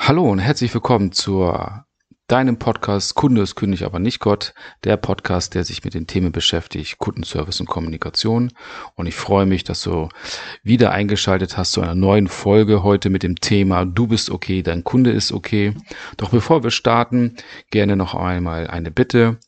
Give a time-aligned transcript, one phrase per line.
[0.00, 1.52] Hallo und herzlich willkommen zu
[2.28, 4.54] deinem Podcast Kunde ist König, aber nicht Gott.
[4.84, 8.52] Der Podcast, der sich mit den Themen beschäftigt, Kundenservice und Kommunikation.
[8.94, 10.08] Und ich freue mich, dass du
[10.62, 14.82] wieder eingeschaltet hast zu einer neuen Folge heute mit dem Thema Du bist okay, dein
[14.82, 15.74] Kunde ist okay.
[16.16, 17.34] Doch bevor wir starten,
[17.70, 19.38] gerne noch einmal eine Bitte.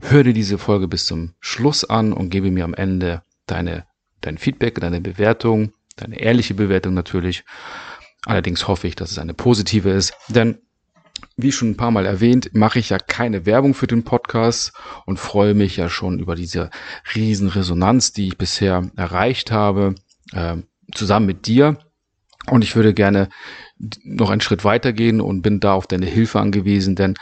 [0.00, 3.84] Hör dir diese Folge bis zum Schluss an und gebe mir am Ende deine,
[4.22, 7.44] dein Feedback, deine Bewertung, deine ehrliche Bewertung natürlich.
[8.28, 10.58] Allerdings hoffe ich, dass es eine positive ist, denn
[11.38, 14.74] wie schon ein paar Mal erwähnt, mache ich ja keine Werbung für den Podcast
[15.06, 16.68] und freue mich ja schon über diese
[17.14, 19.94] riesen Resonanz, die ich bisher erreicht habe,
[20.32, 20.56] äh,
[20.92, 21.78] zusammen mit dir.
[22.50, 23.30] Und ich würde gerne
[24.04, 27.14] noch einen Schritt weitergehen und bin da auf deine Hilfe angewiesen, denn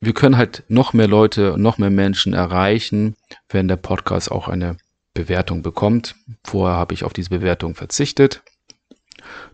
[0.00, 3.16] wir können halt noch mehr Leute, noch mehr Menschen erreichen,
[3.50, 4.78] wenn der Podcast auch eine
[5.12, 6.14] Bewertung bekommt.
[6.42, 8.42] Vorher habe ich auf diese Bewertung verzichtet.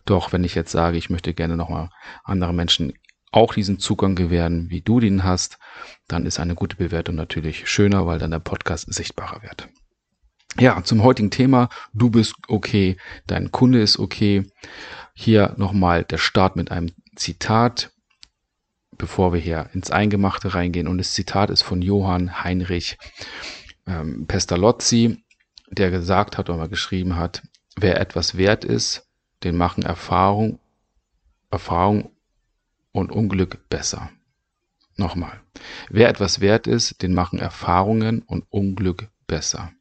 [0.05, 1.91] Doch wenn ich jetzt sage, ich möchte gerne nochmal
[2.25, 2.93] andere Menschen
[3.33, 5.59] auch diesen Zugang gewähren, wie du den hast,
[6.09, 9.69] dann ist eine gute Bewertung natürlich schöner, weil dann der Podcast sichtbarer wird.
[10.59, 11.69] Ja, zum heutigen Thema.
[11.93, 14.51] Du bist okay, dein Kunde ist okay.
[15.15, 17.91] Hier nochmal der Start mit einem Zitat,
[18.97, 20.89] bevor wir hier ins Eingemachte reingehen.
[20.89, 22.97] Und das Zitat ist von Johann Heinrich
[23.87, 25.23] ähm, Pestalozzi,
[25.71, 27.43] der gesagt hat oder geschrieben hat,
[27.77, 29.06] wer etwas wert ist,
[29.45, 30.59] den machen Erfahrung,
[31.51, 32.11] Erfahrung
[32.93, 34.11] und Unglück besser.
[34.97, 35.41] Nochmal.
[35.91, 39.73] Wer etwas wert ist, den machen Erfahrungen und Unglück besser.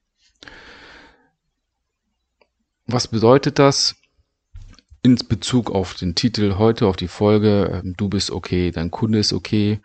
[2.85, 3.95] Was bedeutet das?
[5.01, 9.19] In Bezug auf den Titel heute, auf die Folge, ähm, du bist okay, dein Kunde
[9.19, 9.79] ist okay.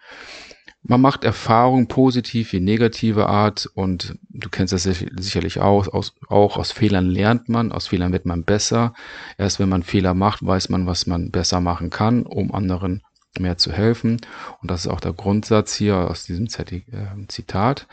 [0.82, 6.56] Man macht Erfahrungen positiv wie negative Art und du kennst das sicherlich auch, aus, auch
[6.56, 8.94] aus Fehlern lernt man, aus Fehlern wird man besser.
[9.36, 13.02] Erst wenn man Fehler macht, weiß man, was man besser machen kann, um anderen
[13.38, 14.20] mehr zu helfen.
[14.62, 17.86] Und das ist auch der Grundsatz hier aus diesem äh, Zitat.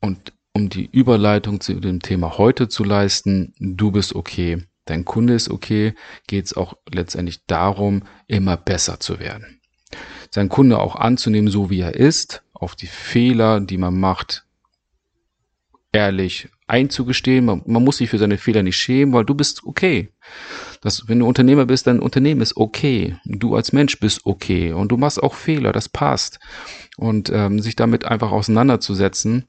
[0.00, 5.34] Und um die Überleitung zu dem Thema heute zu leisten, du bist okay, dein Kunde
[5.34, 5.94] ist okay,
[6.26, 9.55] geht es auch letztendlich darum, immer besser zu werden.
[10.30, 14.46] Sein Kunde auch anzunehmen, so wie er ist, auf die Fehler, die man macht,
[15.92, 17.44] ehrlich einzugestehen.
[17.44, 20.10] Man, man, muss sich für seine Fehler nicht schämen, weil du bist okay.
[20.80, 23.16] Das, wenn du Unternehmer bist, dein Unternehmen ist okay.
[23.24, 26.38] Du als Mensch bist okay und du machst auch Fehler, das passt.
[26.96, 29.44] Und ähm, sich damit einfach auseinanderzusetzen,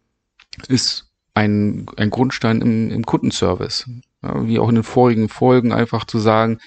[0.68, 3.90] ist ein, ein Grundstein im, im Kundenservice.
[4.24, 6.60] Ja, wie auch in den vorigen Folgen einfach zu sagen,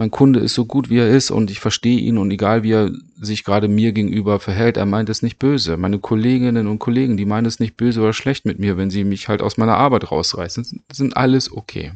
[0.00, 2.72] mein Kunde ist so gut, wie er ist und ich verstehe ihn und egal wie
[2.72, 2.90] er
[3.20, 5.76] sich gerade mir gegenüber verhält, er meint es nicht böse.
[5.76, 9.04] Meine Kolleginnen und Kollegen, die meinen es nicht böse oder schlecht mit mir, wenn sie
[9.04, 11.92] mich halt aus meiner Arbeit rausreißen, sind, sind alles okay.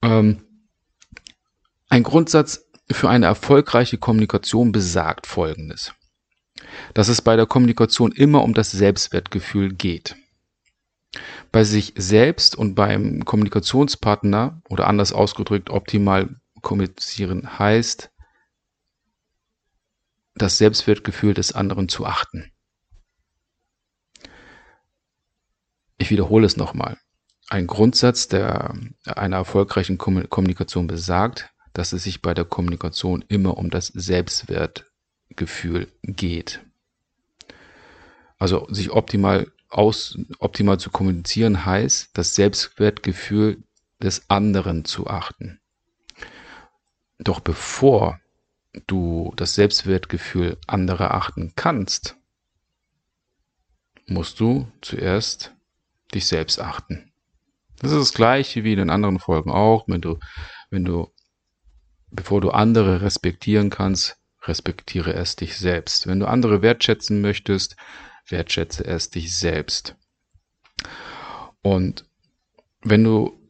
[0.00, 0.38] Ähm,
[1.90, 5.92] ein Grundsatz für eine erfolgreiche Kommunikation besagt Folgendes.
[6.94, 10.16] Dass es bei der Kommunikation immer um das Selbstwertgefühl geht
[11.52, 18.10] bei sich selbst und beim Kommunikationspartner oder anders ausgedrückt optimal kommunizieren heißt,
[20.34, 22.50] das Selbstwertgefühl des anderen zu achten.
[25.96, 26.98] Ich wiederhole es nochmal.
[27.48, 28.74] Ein Grundsatz der
[29.04, 36.64] einer erfolgreichen Kommunikation besagt, dass es sich bei der Kommunikation immer um das Selbstwertgefühl geht.
[38.38, 43.62] Also sich optimal aus, optimal zu kommunizieren heißt, das Selbstwertgefühl
[44.02, 45.60] des anderen zu achten.
[47.18, 48.20] Doch bevor
[48.86, 52.16] du das Selbstwertgefühl anderer achten kannst,
[54.06, 55.54] musst du zuerst
[56.14, 57.12] dich selbst achten.
[57.78, 60.18] Das ist das gleiche wie in den anderen Folgen auch, wenn du,
[60.70, 61.12] wenn du,
[62.10, 66.06] bevor du andere respektieren kannst, respektiere es dich selbst.
[66.06, 67.76] Wenn du andere wertschätzen möchtest,
[68.28, 69.96] wertschätze es dich selbst.
[71.62, 72.06] Und
[72.82, 73.45] wenn du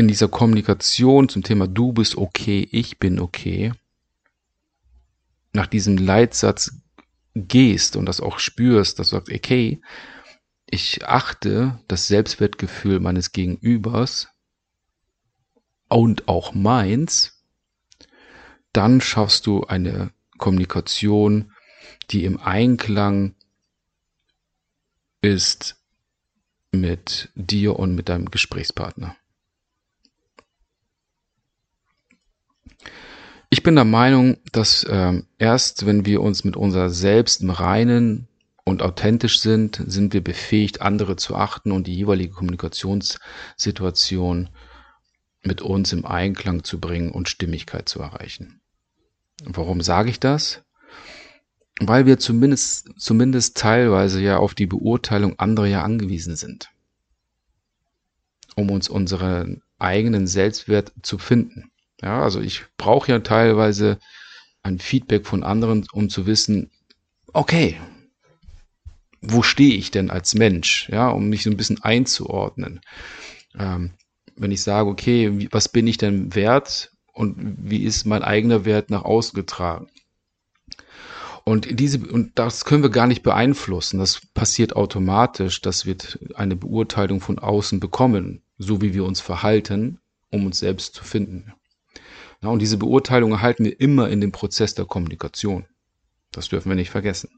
[0.00, 3.74] in dieser Kommunikation zum Thema du bist okay, ich bin okay,
[5.52, 6.80] nach diesem Leitsatz
[7.34, 9.82] gehst und das auch spürst, dass du sagst, okay,
[10.64, 14.28] ich achte das Selbstwertgefühl meines Gegenübers
[15.90, 17.44] und auch meins,
[18.72, 21.52] dann schaffst du eine Kommunikation,
[22.10, 23.34] die im Einklang
[25.20, 25.76] ist
[26.72, 29.14] mit dir und mit deinem Gesprächspartner.
[33.52, 38.28] Ich bin der Meinung, dass ähm, erst wenn wir uns mit unser Selbst im Reinen
[38.62, 44.50] und authentisch sind, sind wir befähigt, andere zu achten und die jeweilige Kommunikationssituation
[45.42, 48.60] mit uns im Einklang zu bringen und Stimmigkeit zu erreichen.
[49.42, 50.62] Warum sage ich das?
[51.80, 56.70] Weil wir zumindest, zumindest teilweise ja auf die Beurteilung anderer ja angewiesen sind,
[58.54, 61.72] um uns unseren eigenen Selbstwert zu finden.
[62.02, 63.98] Ja, also ich brauche ja teilweise
[64.62, 66.70] ein Feedback von anderen, um zu wissen,
[67.32, 67.78] okay,
[69.20, 70.88] wo stehe ich denn als Mensch?
[70.90, 72.80] Ja, um mich so ein bisschen einzuordnen.
[73.58, 73.92] Ähm,
[74.36, 78.90] wenn ich sage, okay, was bin ich denn wert und wie ist mein eigener Wert
[78.90, 79.88] nach außen getragen?
[81.44, 83.98] Und diese, und das können wir gar nicht beeinflussen.
[83.98, 85.96] Das passiert automatisch, dass wir
[86.34, 89.98] eine Beurteilung von außen bekommen, so wie wir uns verhalten,
[90.30, 91.52] um uns selbst zu finden.
[92.42, 95.66] Ja, und diese Beurteilung erhalten wir immer in dem Prozess der Kommunikation.
[96.32, 97.30] Das dürfen wir nicht vergessen.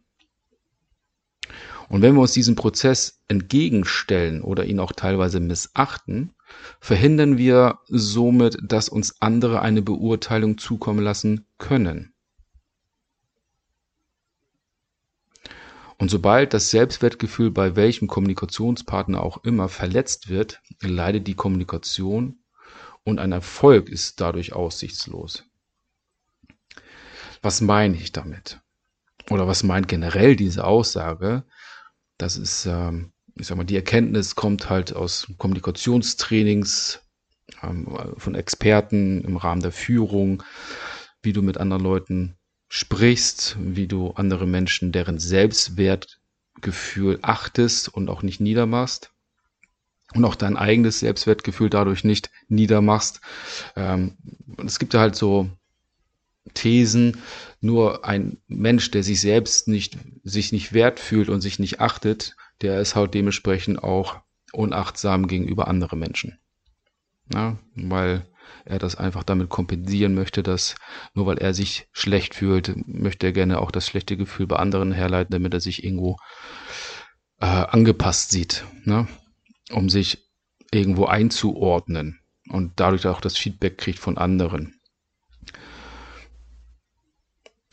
[1.88, 6.32] Und wenn wir uns diesem Prozess entgegenstellen oder ihn auch teilweise missachten,
[6.80, 12.14] verhindern wir somit, dass uns andere eine Beurteilung zukommen lassen können.
[15.98, 22.41] Und sobald das Selbstwertgefühl bei welchem Kommunikationspartner auch immer verletzt wird, leidet die Kommunikation
[23.04, 25.44] und ein Erfolg ist dadurch aussichtslos.
[27.40, 28.60] Was meine ich damit?
[29.30, 31.44] Oder was meint generell diese Aussage?
[32.18, 37.00] Das ist, ähm, ich sag mal, die Erkenntnis kommt halt aus Kommunikationstrainings
[37.62, 40.42] ähm, von Experten im Rahmen der Führung,
[41.22, 42.36] wie du mit anderen Leuten
[42.68, 49.12] sprichst, wie du andere Menschen, deren Selbstwertgefühl achtest und auch nicht niedermachst
[50.14, 53.20] und auch dein eigenes Selbstwertgefühl dadurch nicht niedermachst.
[53.76, 54.16] Ähm,
[54.64, 55.50] es gibt ja halt so
[56.54, 57.18] Thesen,
[57.60, 62.36] nur ein Mensch, der sich selbst nicht, sich nicht wert fühlt und sich nicht achtet,
[62.60, 64.20] der ist halt dementsprechend auch
[64.52, 66.38] unachtsam gegenüber anderen Menschen.
[67.32, 68.26] Ja, weil
[68.64, 70.74] er das einfach damit kompensieren möchte, dass
[71.14, 74.92] nur weil er sich schlecht fühlt, möchte er gerne auch das schlechte Gefühl bei anderen
[74.92, 76.16] herleiten, damit er sich irgendwo
[77.40, 78.64] äh, angepasst sieht.
[78.84, 79.06] Ne?
[79.72, 80.18] Um sich
[80.70, 84.74] irgendwo einzuordnen und dadurch auch das Feedback kriegt von anderen.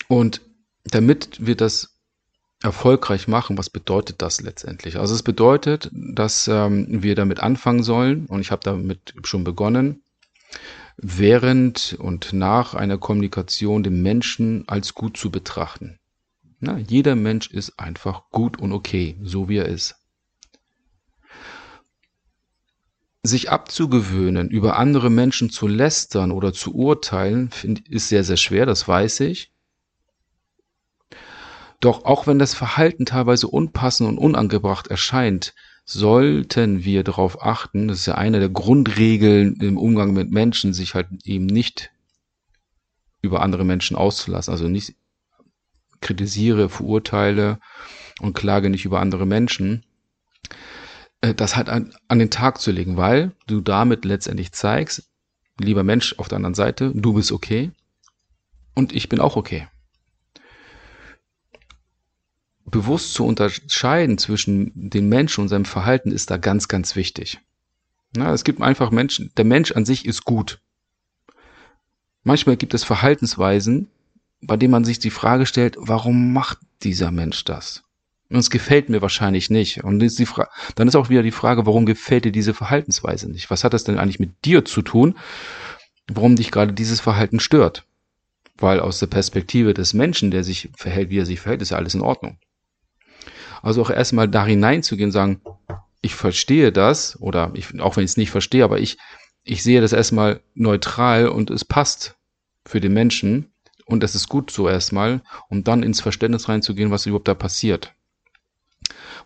[0.08, 0.42] Und
[0.86, 2.00] damit wir das
[2.62, 4.98] erfolgreich machen, was bedeutet das letztendlich?
[4.98, 10.04] Also es bedeutet, dass ähm, wir damit anfangen sollen, und ich habe damit schon begonnen,
[10.98, 16.00] während und nach einer Kommunikation den Menschen als gut zu betrachten.
[16.60, 19.96] Na, jeder Mensch ist einfach gut und okay, so wie er ist.
[23.24, 28.66] Sich abzugewöhnen, über andere Menschen zu lästern oder zu urteilen, find, ist sehr, sehr schwer,
[28.66, 29.52] das weiß ich.
[31.82, 35.54] Doch auch wenn das Verhalten teilweise unpassend und unangebracht erscheint,
[35.86, 40.94] sollten wir darauf achten, das ist ja eine der Grundregeln im Umgang mit Menschen, sich
[40.94, 41.92] halt eben nicht
[43.22, 44.96] über andere Menschen auszulassen, also nicht
[46.00, 47.60] kritisiere, verurteile
[48.22, 49.84] und klage nicht über andere Menschen,
[51.22, 55.10] das halt an, an den Tag zu legen, weil du damit letztendlich zeigst,
[55.60, 57.72] lieber Mensch auf der anderen Seite, du bist okay
[58.74, 59.68] und ich bin auch okay.
[62.66, 67.40] Bewusst zu unterscheiden zwischen den Menschen und seinem Verhalten ist da ganz, ganz wichtig.
[68.16, 70.62] Na, es gibt einfach Menschen, der Mensch an sich ist gut.
[72.24, 73.90] Manchmal gibt es Verhaltensweisen,
[74.42, 77.84] bei denen man sich die Frage stellt, warum macht dieser Mensch das?
[78.30, 79.84] Und es gefällt mir wahrscheinlich nicht.
[79.84, 83.30] Und ist die Fra dann ist auch wieder die Frage, warum gefällt dir diese Verhaltensweise
[83.30, 83.50] nicht?
[83.50, 85.18] Was hat das denn eigentlich mit dir zu tun?
[86.08, 87.86] Warum dich gerade dieses Verhalten stört?
[88.58, 91.78] Weil aus der Perspektive des Menschen, der sich verhält, wie er sich verhält, ist ja
[91.78, 92.38] alles in Ordnung.
[93.62, 95.42] Also auch erstmal da hineinzugehen sagen,
[96.02, 98.98] ich verstehe das, oder ich, auch wenn ich es nicht verstehe, aber ich,
[99.44, 102.16] ich sehe das erstmal neutral und es passt
[102.66, 103.52] für den Menschen
[103.86, 107.94] und das ist gut so erstmal, um dann ins Verständnis reinzugehen, was überhaupt da passiert.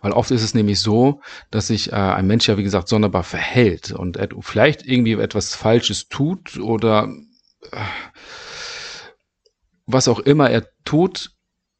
[0.04, 3.22] Weil oft ist es nämlich so, dass sich äh, ein Mensch ja, wie gesagt, sonderbar
[3.22, 7.08] verhält und vielleicht irgendwie etwas Falsches tut oder
[7.72, 7.78] äh,
[9.86, 11.30] was auch immer er tut.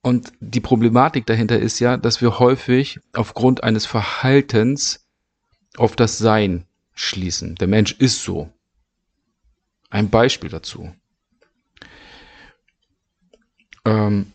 [0.00, 5.06] Und die Problematik dahinter ist ja, dass wir häufig aufgrund eines Verhaltens
[5.76, 6.64] auf das Sein
[6.94, 7.56] schließen.
[7.56, 8.50] Der Mensch ist so.
[9.90, 10.94] Ein Beispiel dazu.
[13.84, 14.32] Ähm,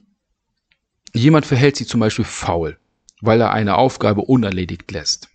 [1.12, 2.77] jemand verhält sich zum Beispiel faul
[3.21, 5.29] weil er eine Aufgabe unerledigt lässt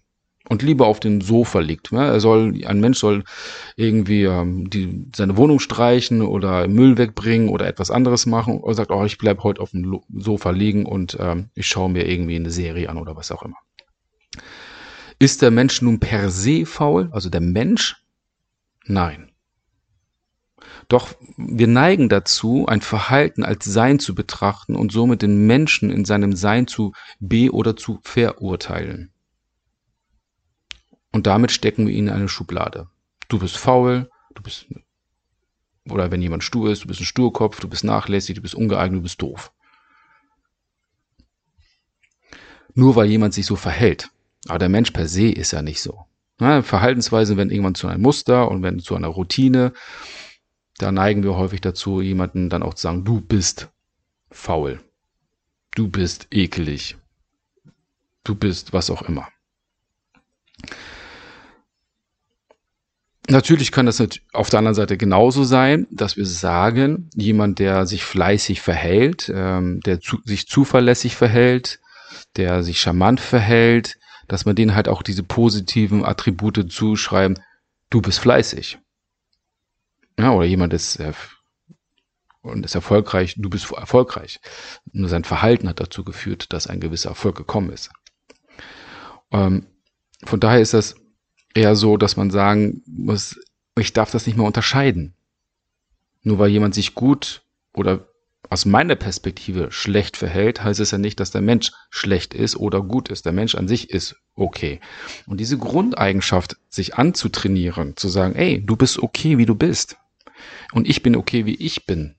[0.48, 1.92] und lieber auf dem Sofa liegt.
[1.92, 2.04] Ne?
[2.04, 3.24] Er soll, ein Mensch soll
[3.76, 8.90] irgendwie ähm, die, seine Wohnung streichen oder Müll wegbringen oder etwas anderes machen und sagt,
[8.90, 12.50] oh, ich bleib heute auf dem Sofa liegen und ähm, ich schaue mir irgendwie eine
[12.50, 13.56] Serie an oder was auch immer.
[15.18, 17.96] Ist der Mensch nun per se faul, also der Mensch?
[18.86, 19.30] Nein.
[20.88, 26.04] Doch wir neigen dazu, ein Verhalten als Sein zu betrachten und somit den Menschen in
[26.04, 29.10] seinem Sein zu be- oder zu verurteilen.
[31.12, 32.88] Und damit stecken wir ihn in eine Schublade.
[33.28, 34.66] Du bist faul, du bist,
[35.88, 38.98] oder wenn jemand stur ist, du bist ein Sturkopf, du bist nachlässig, du bist ungeeignet,
[38.98, 39.52] du bist doof.
[42.74, 44.10] Nur weil jemand sich so verhält.
[44.48, 46.04] Aber der Mensch per se ist ja nicht so.
[46.40, 49.72] Ja, Verhaltensweisen werden irgendwann zu einem Muster und werden zu einer Routine.
[50.78, 53.68] Da neigen wir häufig dazu, jemanden dann auch zu sagen, du bist
[54.30, 54.80] faul.
[55.74, 56.96] Du bist ekelig.
[58.24, 59.28] Du bist was auch immer.
[63.28, 64.02] Natürlich kann das
[64.32, 69.80] auf der anderen Seite genauso sein, dass wir sagen, jemand, der sich fleißig verhält, ähm,
[69.80, 71.80] der zu, sich zuverlässig verhält,
[72.36, 77.38] der sich charmant verhält, dass man denen halt auch diese positiven Attribute zuschreiben,
[77.88, 78.78] du bist fleißig.
[80.18, 81.12] Ja, oder jemand ist äh,
[82.42, 84.40] und ist erfolgreich, du bist erfolgreich.
[84.92, 87.90] Nur sein Verhalten hat dazu geführt, dass ein gewisser Erfolg gekommen ist.
[89.32, 89.66] Ähm,
[90.24, 90.94] von daher ist das
[91.54, 93.40] eher so, dass man sagen muss,
[93.78, 95.14] ich darf das nicht mehr unterscheiden.
[96.22, 97.42] Nur weil jemand sich gut
[97.74, 98.06] oder
[98.50, 102.82] aus meiner Perspektive schlecht verhält, heißt es ja nicht, dass der Mensch schlecht ist oder
[102.82, 103.24] gut ist.
[103.24, 104.80] Der Mensch an sich ist okay.
[105.26, 109.96] Und diese Grundeigenschaft, sich anzutrainieren, zu sagen, ey, du bist okay, wie du bist.
[110.72, 112.16] Und ich bin okay, wie ich bin.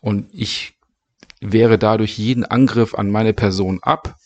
[0.00, 0.74] Und ich
[1.40, 4.16] wehre dadurch jeden Angriff an meine Person ab.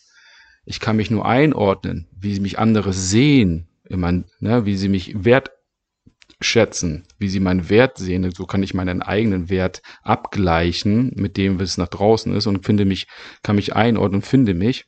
[0.65, 7.05] Ich kann mich nur einordnen, wie mich andere sehen, mein, ne, wie sie mich wertschätzen,
[7.19, 8.31] wie sie meinen Wert sehen.
[8.31, 12.85] So kann ich meinen eigenen Wert abgleichen mit dem, was nach draußen ist und finde
[12.85, 13.07] mich,
[13.43, 14.87] kann mich einordnen, finde mich.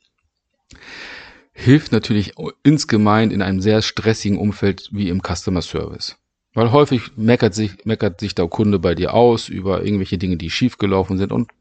[1.51, 6.17] Hilft natürlich insgemein in einem sehr stressigen Umfeld wie im Customer Service.
[6.55, 10.49] Weil häufig meckert sich, meckert sich der Kunde bei dir aus über irgendwelche Dinge, die
[10.49, 11.33] schiefgelaufen sind.
[11.33, 11.51] Und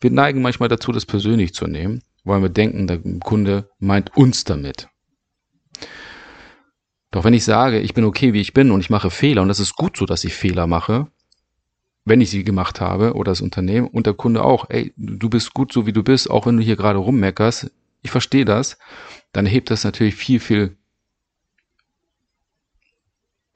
[0.00, 4.44] wir neigen manchmal dazu, das persönlich zu nehmen, weil wir denken, der Kunde meint uns
[4.44, 4.88] damit.
[7.10, 9.48] Doch wenn ich sage, ich bin okay, wie ich bin und ich mache Fehler und
[9.48, 11.08] das ist gut so, dass ich Fehler mache,
[12.04, 15.52] wenn ich sie gemacht habe oder das Unternehmen und der Kunde auch, ey, du bist
[15.52, 18.78] gut so, wie du bist, auch wenn du hier gerade rummeckerst, ich verstehe das,
[19.32, 20.76] dann hebt das natürlich viel, viel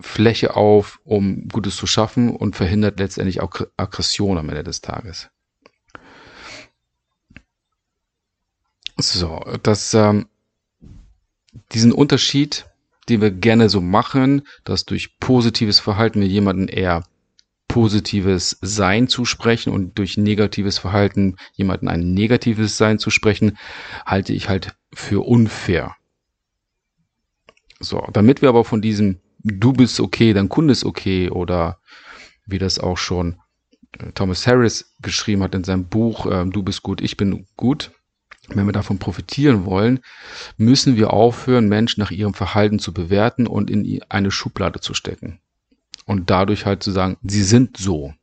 [0.00, 5.28] Fläche auf, um Gutes zu schaffen und verhindert letztendlich auch Aggression am Ende des Tages.
[8.96, 10.26] So, das, ähm,
[11.72, 12.66] diesen Unterschied
[13.08, 17.04] die wir gerne so machen, dass durch positives Verhalten wir jemanden eher
[17.66, 23.58] positives Sein zusprechen und durch negatives Verhalten jemanden ein negatives Sein zu sprechen,
[24.06, 25.94] halte ich halt für unfair.
[27.80, 31.78] So, damit wir aber von diesem du bist okay, dein Kunde ist okay oder
[32.47, 33.37] wie das auch schon
[33.92, 37.90] äh, Thomas Harris geschrieben hat in seinem Buch äh, Du bist gut, ich bin gut,
[38.49, 40.00] wenn wir davon profitieren wollen,
[40.57, 45.40] müssen wir aufhören, Menschen nach ihrem Verhalten zu bewerten und in eine Schublade zu stecken.
[46.07, 48.14] Und dadurch halt zu sagen, sie sind so.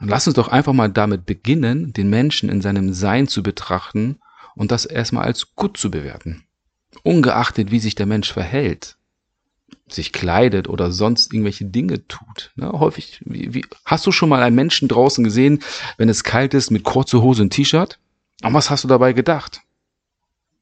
[0.00, 4.20] lass uns doch einfach mal damit beginnen, den Menschen in seinem Sein zu betrachten
[4.54, 6.44] und das erstmal als gut zu bewerten.
[7.02, 8.97] Ungeachtet, wie sich der Mensch verhält,
[9.92, 12.52] sich kleidet oder sonst irgendwelche Dinge tut.
[12.56, 15.60] Ne, häufig, wie, wie, hast du schon mal einen Menschen draußen gesehen,
[15.96, 17.98] wenn es kalt ist, mit kurzer Hose und T-Shirt?
[18.42, 19.62] Und was hast du dabei gedacht?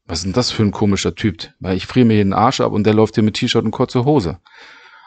[0.06, 1.50] Was ist denn das für ein komischer Typ?
[1.59, 4.04] Weil ich friere mir den Arsch ab und der läuft hier mit T-Shirt und kurzer
[4.04, 4.38] Hose.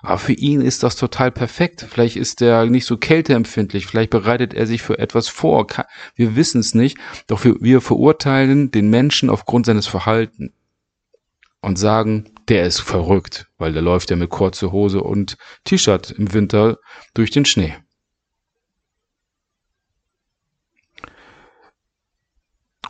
[0.01, 1.85] Aber für ihn ist das total perfekt.
[1.89, 3.85] Vielleicht ist er nicht so kälteempfindlich.
[3.85, 5.67] Vielleicht bereitet er sich für etwas vor.
[6.15, 6.97] Wir wissen es nicht.
[7.27, 10.51] Doch wir verurteilen den Menschen aufgrund seines Verhaltens
[11.61, 16.33] und sagen, der ist verrückt, weil der läuft ja mit kurzer Hose und T-Shirt im
[16.33, 16.77] Winter
[17.13, 17.75] durch den Schnee.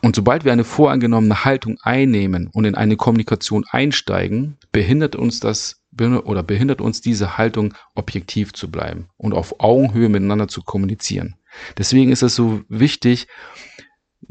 [0.01, 5.81] Und sobald wir eine voreingenommene Haltung einnehmen und in eine Kommunikation einsteigen, behindert uns das
[5.99, 11.35] oder behindert uns diese Haltung objektiv zu bleiben und auf Augenhöhe miteinander zu kommunizieren.
[11.77, 13.27] Deswegen ist es so wichtig,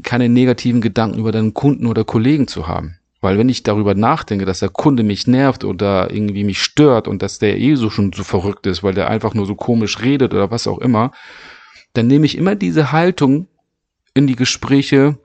[0.01, 2.98] keine negativen Gedanken über deinen Kunden oder Kollegen zu haben.
[3.21, 7.21] Weil wenn ich darüber nachdenke, dass der Kunde mich nervt oder irgendwie mich stört und
[7.21, 10.33] dass der eh so schon so verrückt ist, weil der einfach nur so komisch redet
[10.33, 11.11] oder was auch immer,
[11.93, 13.47] dann nehme ich immer diese Haltung
[14.13, 15.17] in die Gespräche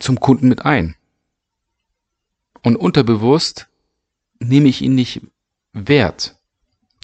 [0.00, 0.96] zum Kunden mit ein.
[2.62, 3.68] Und unterbewusst
[4.40, 5.20] nehme ich ihn nicht
[5.72, 6.36] wert.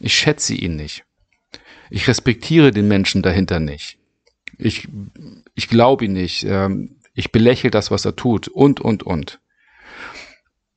[0.01, 1.05] Ich schätze ihn nicht.
[1.91, 3.99] Ich respektiere den Menschen dahinter nicht.
[4.59, 4.89] Ich,
[5.55, 6.45] ich glaube ihn nicht.
[6.45, 9.39] Ähm, ich belächle das, was er tut und, und, und.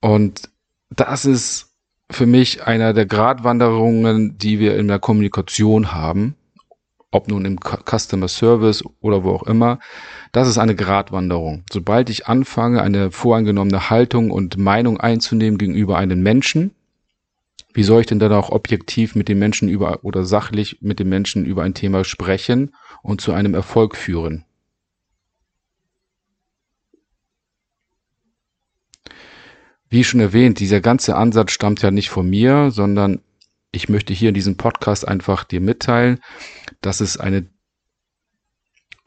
[0.01, 0.49] Und
[0.89, 1.75] das ist
[2.11, 6.35] für mich einer der Gratwanderungen, die wir in der Kommunikation haben,
[7.11, 9.79] ob nun im Customer Service oder wo auch immer,
[10.31, 11.63] das ist eine Gratwanderung.
[11.71, 16.75] Sobald ich anfange, eine voreingenommene Haltung und Meinung einzunehmen gegenüber einem Menschen,
[17.73, 21.09] wie soll ich denn dann auch objektiv mit den Menschen über oder sachlich mit den
[21.09, 24.45] Menschen über ein Thema sprechen und zu einem Erfolg führen?
[29.89, 33.21] Wie schon erwähnt, dieser ganze Ansatz stammt ja nicht von mir, sondern
[33.71, 36.19] ich möchte hier in diesem Podcast einfach dir mitteilen,
[36.81, 37.47] dass es eine,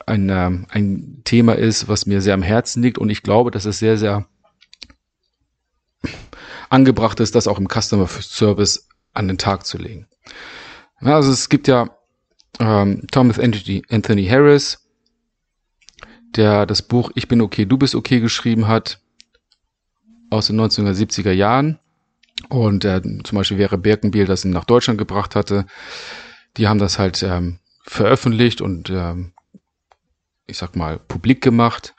[0.06, 3.64] ein, ähm, ein Thema ist, was mir sehr am Herzen liegt und ich glaube, dass
[3.64, 4.26] es sehr, sehr
[6.68, 10.06] angebracht ist, das auch im Customer Service an den Tag zu legen.
[11.00, 11.90] Also es gibt ja
[12.60, 14.86] ähm, Thomas Anthony Harris,
[16.36, 19.00] der das Buch Ich bin okay, du bist okay geschrieben hat
[20.30, 21.78] aus den 1970er Jahren
[22.48, 25.66] und äh, zum Beispiel wäre Birkenbiel das nach Deutschland gebracht hatte,
[26.56, 29.32] die haben das halt ähm, veröffentlicht und ähm,
[30.46, 31.94] ich sag mal publik gemacht.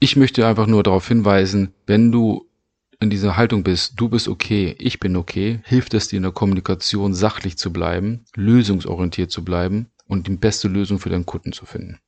[0.00, 2.48] Ich möchte einfach nur darauf hinweisen, wenn du
[3.00, 6.32] in dieser Haltung bist, du bist okay, ich bin okay, hilft es dir in der
[6.32, 11.64] Kommunikation sachlich zu bleiben, lösungsorientiert zu bleiben und die beste Lösung für deinen Kunden zu
[11.64, 11.98] finden.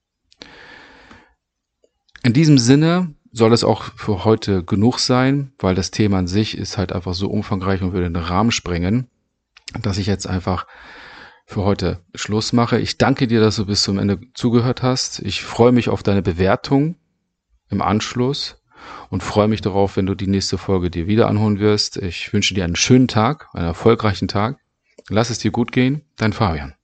[2.23, 6.57] In diesem Sinne soll es auch für heute genug sein, weil das Thema an sich
[6.57, 9.09] ist halt einfach so umfangreich und würde den Rahmen sprengen,
[9.83, 10.67] dass ich jetzt einfach
[11.47, 12.79] für heute Schluss mache.
[12.79, 15.21] Ich danke dir, dass du bis zum Ende zugehört hast.
[15.21, 16.97] Ich freue mich auf deine Bewertung
[17.69, 18.63] im Anschluss
[19.11, 21.97] und freue mich darauf, wenn du die nächste Folge dir wieder anholen wirst.
[21.97, 24.59] Ich wünsche dir einen schönen Tag, einen erfolgreichen Tag.
[25.09, 26.03] Lass es dir gut gehen.
[26.17, 26.75] Dein Fabian.